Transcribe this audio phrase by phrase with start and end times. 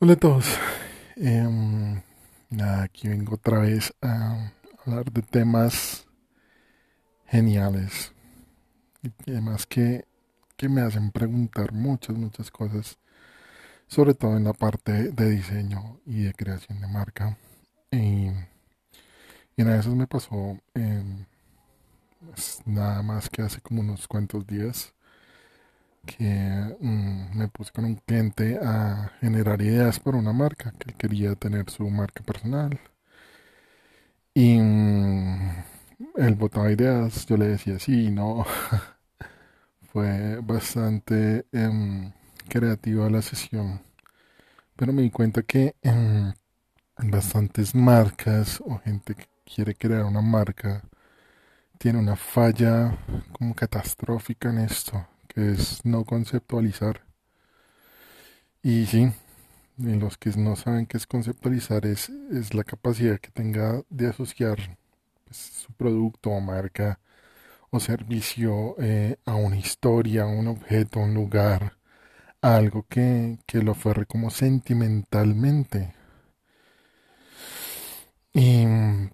[0.00, 0.46] Hola a todos.
[1.16, 2.00] Em,
[2.62, 4.52] aquí vengo otra vez a
[4.86, 6.06] hablar de temas
[7.26, 8.12] geniales
[9.02, 10.06] y temas que,
[10.56, 13.00] que me hacen preguntar muchas, muchas cosas,
[13.88, 17.36] sobre todo en la parte de diseño y de creación de marca.
[17.90, 18.30] Y,
[19.58, 20.56] y una de esas me pasó
[22.24, 24.94] pues, nada más que hace como unos cuantos días
[26.06, 30.96] que mm, me puse con un cliente a generar ideas para una marca, que él
[30.96, 32.78] quería tener su marca personal.
[34.34, 35.64] Y mm,
[36.16, 38.46] él botaba ideas, yo le decía sí, no.
[39.92, 42.12] Fue bastante em,
[42.48, 43.80] creativa la sesión,
[44.76, 46.32] pero me di cuenta que em,
[46.98, 50.82] bastantes marcas o gente que quiere crear una marca
[51.78, 52.98] tiene una falla
[53.32, 55.06] como catastrófica en esto
[55.38, 57.02] es no conceptualizar.
[58.62, 59.12] Y sí,
[59.78, 64.76] los que no saben qué es conceptualizar es, es la capacidad que tenga de asociar
[65.24, 67.00] pues, su producto o marca
[67.70, 71.76] o servicio eh, a una historia, a un objeto, a un lugar,
[72.42, 75.94] a algo que, que lo aferre como sentimentalmente.
[78.40, 78.64] Y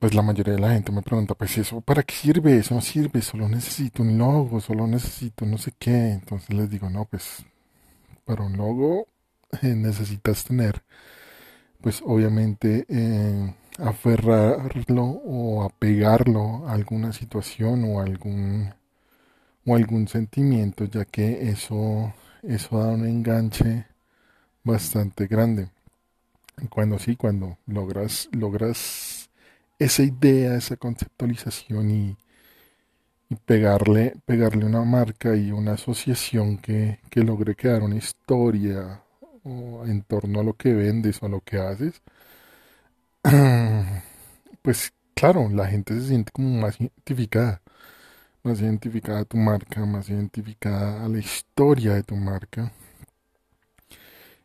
[0.00, 2.58] pues la mayoría de la gente me pregunta, pues eso, ¿para qué sirve?
[2.58, 6.11] Eso no sirve, solo necesito un logo, solo necesito no sé qué.
[6.12, 7.42] Entonces les digo, no, pues
[8.27, 9.08] para un logo
[9.62, 10.83] eh, necesitas tener,
[11.80, 18.75] pues obviamente eh, aferrarlo o apegarlo a alguna situación o algún
[19.67, 23.86] o algún sentimiento, ya que eso eso da un enganche
[24.64, 25.70] bastante grande.
[26.70, 29.14] Cuando sí, cuando logras, logras
[29.78, 32.17] esa idea, esa conceptualización y,
[33.47, 39.02] pegarle, pegarle una marca y una asociación que, logre crear una historia
[39.45, 42.02] o en torno a lo que vendes o a lo que haces,
[44.62, 47.62] pues claro, la gente se siente como más identificada,
[48.42, 52.73] más identificada a tu marca, más identificada a la historia de tu marca.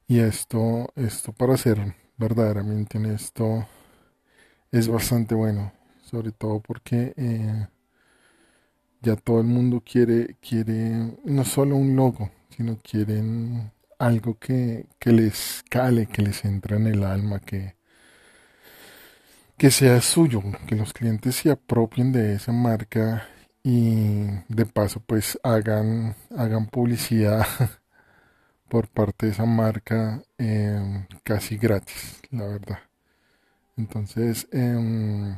[0.07, 3.67] Y esto, esto para ser verdaderamente honesto
[4.71, 5.71] es bastante bueno,
[6.03, 7.67] sobre todo porque eh,
[9.01, 15.11] ya todo el mundo quiere, quiere no solo un logo, sino quieren algo que, que
[15.11, 17.75] les cale, que les entre en el alma, que,
[19.57, 23.27] que sea suyo, que los clientes se apropien de esa marca
[23.63, 27.45] y de paso pues hagan, hagan publicidad
[28.69, 32.88] por parte de esa marca em, casi gratis, la verdad.
[33.79, 35.35] Entonces, em,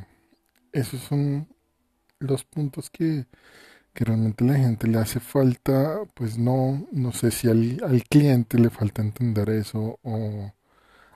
[0.74, 1.48] esos son
[2.20, 3.28] los puntos que,
[3.94, 8.60] que, realmente la gente le hace falta, pues no, no sé si al, al, cliente
[8.60, 10.54] le falta entender eso o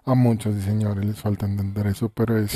[0.05, 2.55] a muchos diseñadores les falta entender eso, pero es,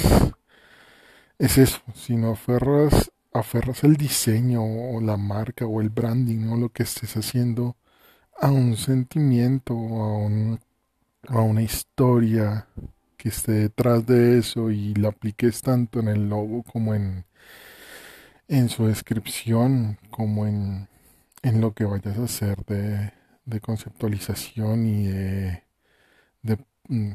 [1.40, 6.57] es eso, si no aferras, aferras el diseño o la marca o el branding o
[6.57, 7.78] lo que estés haciendo,
[8.40, 12.68] a un sentimiento, a, a una historia
[13.19, 17.25] que esté detrás de eso y la apliques tanto en el logo como en,
[18.47, 20.88] en su descripción, como en,
[21.44, 23.12] en lo que vayas a hacer de,
[23.46, 25.63] de conceptualización y de,
[26.44, 26.57] de,
[26.88, 27.12] mm,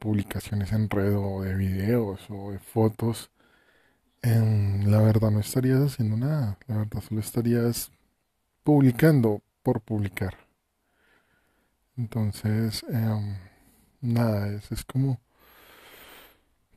[0.00, 3.30] publicaciones en red o de videos o de fotos.
[4.22, 7.90] la verdad no estarías haciendo nada, la verdad solo estarías
[8.64, 10.36] publicando por publicar.
[11.96, 13.36] Entonces, em,
[14.00, 15.20] nada, es, es como,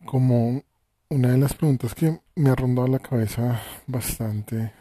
[0.06, 0.64] como
[1.10, 4.72] una de las preguntas que me ha rondado la cabeza bastante,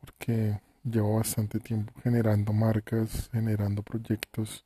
[0.00, 4.64] porque llevo bastante tiempo generando marcas, generando proyectos,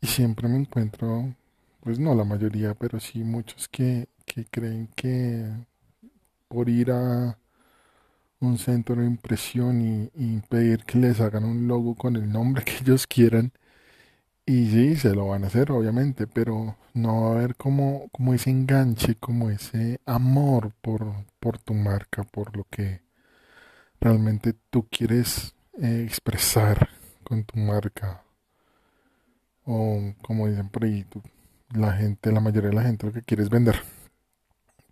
[0.00, 1.34] y siempre me encuentro,
[1.80, 5.46] pues no la mayoría, pero sí muchos que, que creen que
[6.48, 7.38] por ir a
[8.40, 12.64] un centro de impresión y, y pedir que les hagan un logo con el nombre
[12.64, 13.52] que ellos quieran,
[14.46, 18.34] y sí, se lo van a hacer, obviamente, pero no va a haber como, como
[18.34, 23.02] ese enganche, como ese amor por, por tu marca, por lo que
[24.00, 26.88] realmente tú quieres eh, expresar
[27.22, 28.24] con tu marca.
[29.64, 31.06] O como dicen por ahí,
[31.74, 33.76] la gente, la mayoría de la gente lo que quiere es vender.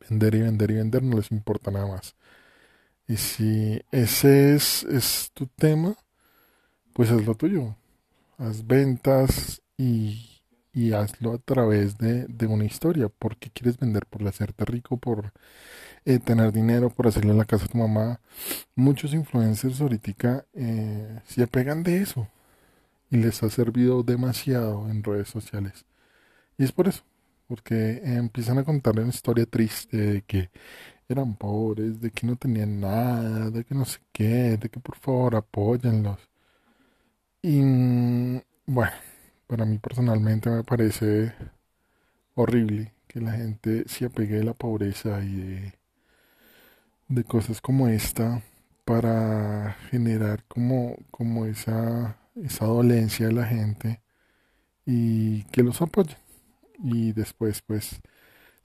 [0.09, 2.15] Vender y vender y vender, no les importa nada más.
[3.09, 5.97] Y si ese es, es tu tema,
[6.93, 7.77] pues es lo tuyo
[8.39, 10.25] haz ventas y,
[10.95, 13.09] hazlo a través de, una historia.
[13.09, 14.07] ¿Por qué quieres vender?
[14.07, 14.97] ¿Por hacerte rico?
[14.97, 15.33] ¿Por
[16.05, 18.21] eh, tener dinero por hacerle la casa a tu mamá.
[18.75, 22.29] Muchos influencers ahorita eh, se apegan de eso
[23.11, 25.87] y les ha servido demasiado en redes sociales.
[26.59, 27.05] Y es por eso,
[27.49, 30.51] porque empiezan a contar una historia triste de que
[31.09, 34.97] eran pobres, de que no tenían nada, de que no sé qué, de que por
[34.99, 36.28] favor apóyenlos.
[37.43, 37.61] Y
[38.67, 38.93] bueno,
[39.47, 41.33] para mí personalmente me parece
[42.35, 45.73] horrible que la gente se apegue a la pobreza y de,
[47.09, 48.43] de cosas como esta
[48.85, 54.01] para generar como, como esa, esa dolencia de la gente
[54.87, 56.17] y que los apoyen.
[56.79, 58.01] Y después pues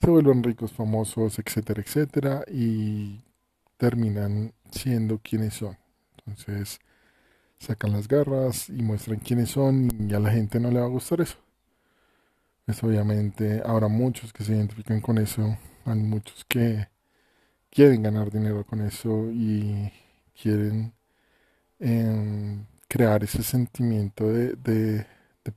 [0.02, 3.22] se vuelven ricos, famosos, etcétera, etcétera, y
[3.78, 5.78] terminan siendo quienes son.
[6.18, 6.80] Entonces
[7.64, 10.88] sacan las garras y muestran quiénes son y a la gente no le va a
[10.88, 11.36] gustar eso.
[12.66, 16.88] Pues obviamente habrá muchos que se identifican con eso, hay muchos que
[17.70, 19.92] quieren ganar dinero con eso y
[20.40, 20.92] quieren
[21.80, 25.06] em, crear ese sentimiento de, de,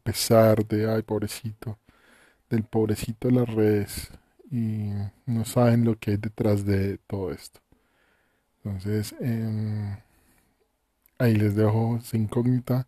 [0.03, 1.77] pesar, de ay pobrecito,
[2.49, 4.11] del pobrecito de las redes
[4.51, 4.91] y
[5.25, 7.59] no saben lo que hay detrás de todo esto.
[8.63, 9.97] Entonces, em,
[11.19, 12.87] ahí les dejo esa incógnita.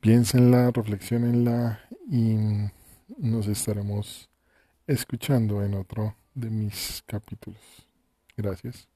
[0.00, 1.80] Piénsenla, reflexionenla
[2.10, 2.36] y
[3.18, 4.28] nos estaremos
[4.86, 7.60] escuchando en otro de mis capítulos.
[8.36, 8.88] Gracias.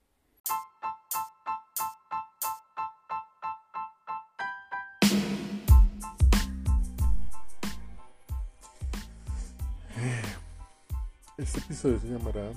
[11.37, 12.51] Este episodio se llamará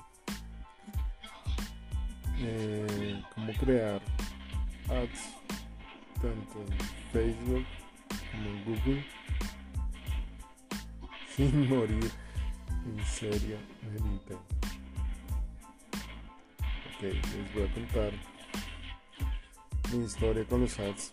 [2.39, 4.03] eh, Cómo crear
[4.91, 5.44] ads
[6.25, 6.73] tanto en
[7.13, 7.67] Facebook
[8.31, 9.05] como en Google
[11.37, 12.11] sin morir
[12.87, 14.21] en serio en el.
[16.87, 18.13] Ok, les voy a contar
[19.93, 21.13] mi historia con los ads.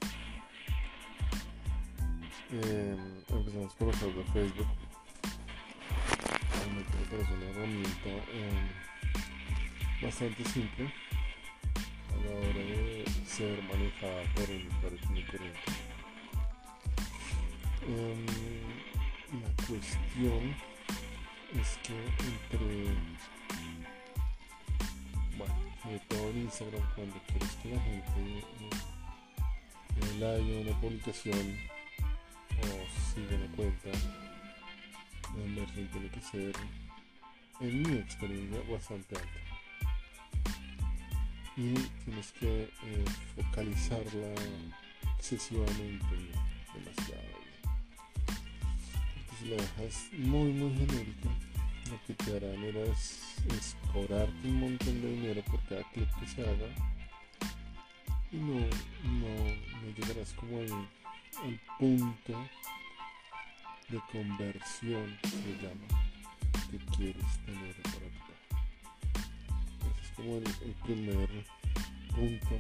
[2.54, 2.98] Eh,
[3.30, 4.68] empezamos por los ads de Facebook
[7.12, 8.72] es una herramienta eh,
[10.02, 10.94] bastante simple
[13.32, 14.46] ser manejada por
[14.82, 15.38] corriente.
[17.88, 18.26] Eh,
[19.32, 20.54] la cuestión
[21.54, 21.96] es que
[22.28, 22.94] entre
[25.38, 28.46] bueno, sobre todo en Instagram cuando quieres que la gente
[29.96, 31.58] eh, like una publicación
[32.60, 32.66] o
[33.14, 33.90] siga una cuenta
[35.38, 36.54] la inversión tiene que ser
[37.62, 39.51] en mi experiencia, bastante alta.
[41.58, 41.74] Y
[42.06, 43.06] tienes que eh,
[43.36, 44.34] focalizarla
[45.18, 46.06] excesivamente,
[46.74, 47.22] demasiado.
[48.26, 51.30] Porque si la dejas muy, muy genérica,
[51.92, 56.28] lo que te harán era es, cobrarte un montón de dinero por cada clip que
[56.28, 56.68] se haga
[58.32, 62.48] y no, no, llegarás como al, al punto
[63.90, 66.02] de conversión que se llama
[66.72, 67.71] que quieres tener
[70.22, 71.30] como el, primer
[72.10, 72.60] punto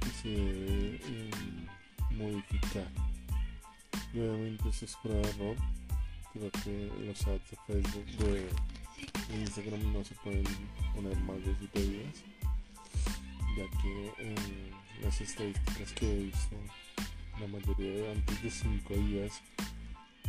[0.00, 1.66] que se debe em,
[2.18, 2.88] modificar.
[4.12, 5.56] Nuevamente es es prueba error.
[6.32, 8.48] Creo que los ads de Facebook de
[9.40, 10.44] Instagram no se pueden
[10.94, 12.14] poner más de 7 días,
[13.56, 14.70] ya que eh,
[15.02, 16.56] las estadísticas que he visto,
[17.40, 19.42] la mayoría de antes de 5 días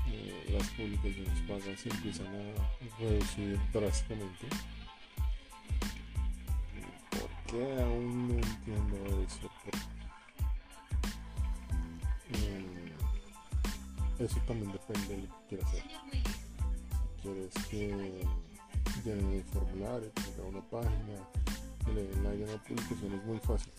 [0.09, 4.47] eh, las publicaciones pagas empiezan a reducir drásticamente.
[7.47, 9.49] ¿Por qué aún no entiendo eso?
[12.33, 12.93] Eh,
[14.19, 15.83] eso también depende de lo que quieras hacer.
[17.15, 18.27] Si quieres que
[19.05, 21.15] llenen el formulario, que tenga una página,
[21.85, 23.71] que le den like a una publicación es muy fácil.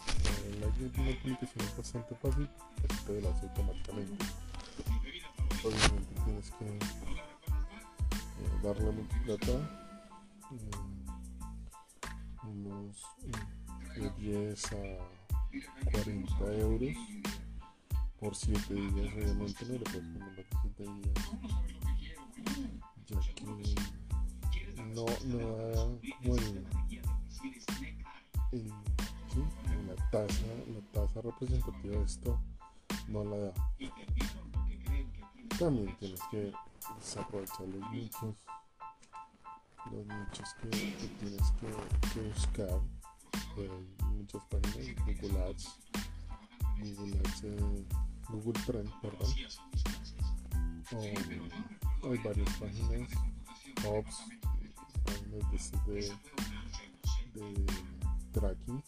[0.46, 2.48] El like una publicación es bastante fácil,
[2.88, 4.24] así te lo hace automáticamente
[5.64, 6.78] obviamente tienes que eh,
[8.62, 9.87] darle mucha plata
[13.98, 14.76] de 10 a
[15.90, 16.96] 40 euros
[18.20, 21.14] por 7 días obviamente no le puedes poner los 7 días
[23.06, 23.44] ya que
[24.94, 25.82] no, no da
[26.22, 26.66] como el,
[28.52, 28.72] el
[29.32, 29.42] ¿sí?
[29.86, 32.40] la tasa la tasa representativa de esto
[33.08, 33.52] no la da.
[35.58, 36.52] También tienes que
[37.18, 38.34] aprovechar los nichos
[39.90, 42.80] los nichos que, tienes que, buscar
[44.12, 45.78] muchas páginas Google Ads
[46.78, 47.84] Google Ads eh,
[48.28, 49.34] Google Trend perdón.
[52.02, 53.10] Hay varias páginas
[53.84, 54.16] hubs
[55.04, 56.00] páginas de,
[57.34, 57.66] de
[58.32, 58.82] tracking.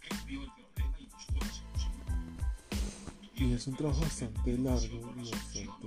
[3.37, 5.87] Y es un trabajo bastante largo y bastante,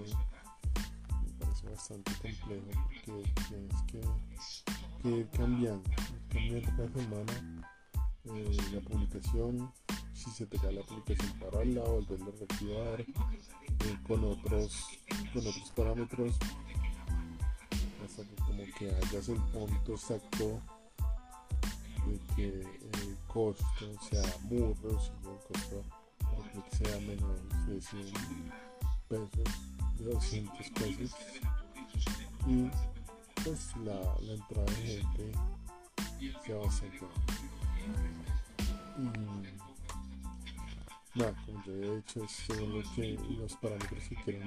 [1.23, 5.83] me parece bastante complejo porque tienes que, ir cambiando,
[6.29, 7.72] cambiando cada semana
[8.25, 9.71] eh, la publicación,
[10.13, 14.85] si se te cae la publicación pararla, volverla a reactivar eh, con otros
[15.33, 16.35] con otros parámetros
[18.05, 20.61] hasta que como que hayas el punto exacto
[22.05, 25.83] de que el costo sea muy reducido, el costo
[26.71, 28.13] sea menos de 100
[29.07, 29.29] pesos,
[29.97, 31.15] de 200 pesos.
[32.47, 32.69] Y
[33.43, 35.31] pues la, la entrada de gente
[36.45, 36.99] sea bastante
[38.97, 39.01] y
[41.19, 44.43] nada, como ya he dicho, es lo que los parámetros que quieren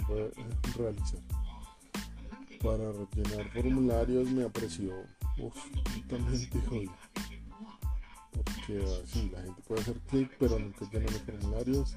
[0.76, 1.21] realizar.
[2.62, 5.05] Para rellenar formularios me ha parecido
[5.37, 6.93] totalmente jodido.
[8.33, 11.97] Porque así la gente puede hacer clic, pero nunca llena los formularios.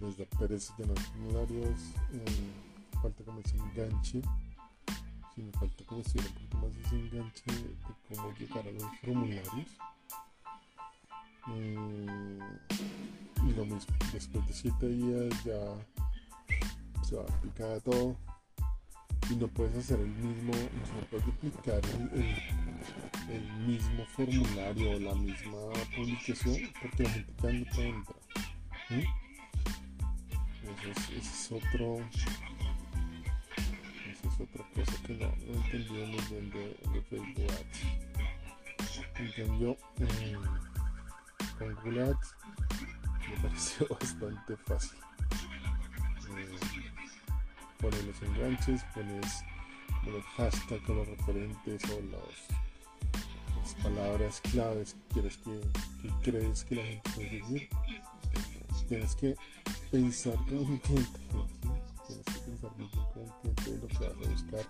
[0.00, 1.80] Les da pereza llenar formularios.
[2.12, 2.52] Eh,
[3.00, 4.22] falta como ese enganche.
[5.34, 8.98] Si me falta como si un poquito más ese enganche de cómo llegar a los
[9.00, 9.68] formularios.
[11.46, 12.40] Mm,
[13.46, 15.60] y lo mismo, después de 7 días ya
[17.04, 18.16] se va a aplicar todo
[19.30, 21.80] y no puedes hacer el mismo, no puedes duplicar
[22.12, 25.58] el, mismo formulario o la misma
[25.96, 28.18] publicación porque la gente ya no puede entrar.
[30.88, 31.98] Ese es, otro
[34.10, 36.76] esa es otra cosa que no, no entendí muy bien de,
[37.08, 37.80] Facebook Ads.
[41.70, 42.34] Ads
[43.30, 44.98] me pareció bastante fácil.
[46.36, 46.58] Eh,
[47.80, 49.44] pones los enganches, pones
[50.06, 55.60] los hashtags con los referentes o las palabras claves que quieres que,
[56.22, 57.68] crees que la gente puede.
[58.88, 59.36] Tienes que
[59.90, 61.20] pensar con un cliente,
[62.06, 64.66] tienes que pensar con un cliente de lo que vas a buscar.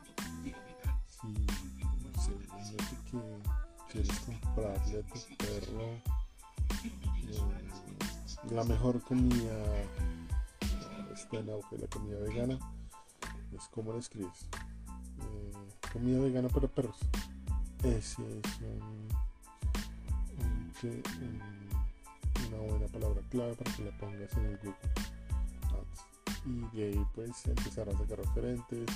[1.08, 2.76] Si, no sé,
[3.10, 6.23] que quieres comprarle a tu perro
[8.50, 9.54] la mejor comida
[11.14, 12.58] está en auge, la comida vegana.
[13.52, 14.46] Es como lo escribes.
[15.20, 15.52] Eh,
[15.92, 16.98] comida vegana para perros.
[17.82, 18.58] Ese es
[22.48, 24.74] una buena palabra clave para que la pongas en el Google
[26.44, 28.90] Y de ahí pues empezar a sacar referentes.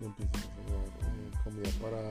[0.00, 2.02] Y empiezas a sacar eh, comida para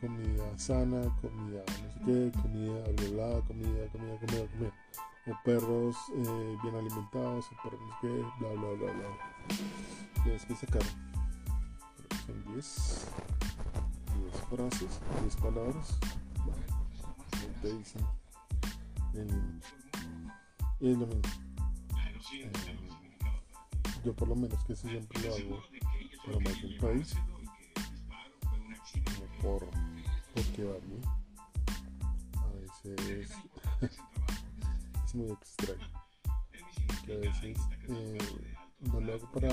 [0.00, 4.72] comida sana, comida no sé qué, comida bla comida, comida, comida, comida
[5.26, 10.24] o perros eh, bien alimentados, o perros que bla bla bla bla.
[10.24, 10.82] Tienes que sacar.
[12.26, 15.98] Son 10, 10 frases, 10 palabras.
[16.44, 16.62] Bueno,
[17.60, 18.02] te dicen.
[20.80, 21.06] lo mismo.
[22.32, 22.52] Eh,
[24.04, 25.62] yo por lo menos que siempre lo hago
[26.24, 27.14] para más de un país.
[29.42, 29.68] Por,
[30.34, 31.02] porque varía.
[32.36, 33.30] A veces
[35.14, 35.88] muy extraño.
[37.04, 37.58] Que a veces
[37.88, 38.18] eh,
[38.80, 39.48] no lo hago para,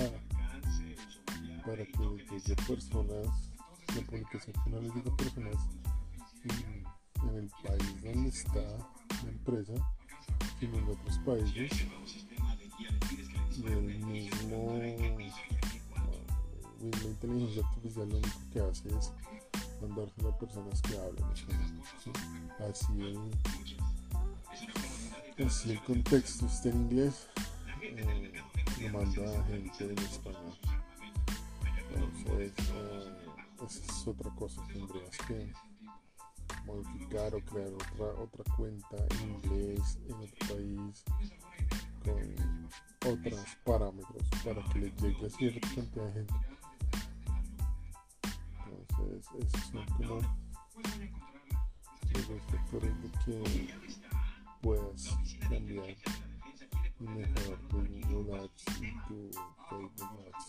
[1.66, 3.52] para que llegue personas,
[3.96, 5.56] la publicación final les a personas
[6.44, 6.86] en,
[7.36, 8.62] el país donde está
[9.24, 9.74] la empresa,
[10.60, 11.72] sino en otros países.
[13.58, 14.78] Y el mismo,
[16.80, 19.12] la inteligencia artificial lo único que hace es
[19.82, 21.82] mandárselo a personas que hablan español.
[22.70, 23.30] Así
[25.50, 27.28] si el contexto está en inglés,
[27.82, 28.34] eh,
[28.82, 30.58] lo manda a gente en español.
[31.94, 33.18] Entonces, eh,
[33.66, 34.62] esa es otra cosa.
[34.68, 35.54] Tendrías que
[36.66, 41.04] modificar o crear otra, otra cuenta en inglés en otro país
[42.04, 46.34] con otros parámetros para que le llegue a cierta cantidad de gente
[49.18, 49.54] es, es
[49.98, 50.20] como
[52.14, 52.94] los factores
[53.26, 53.36] que
[54.62, 55.02] puedas
[55.50, 55.96] cambiar
[57.00, 57.78] y mejorar tu
[58.08, 59.18] Google Ads y tu
[59.70, 60.48] Facebook Ads.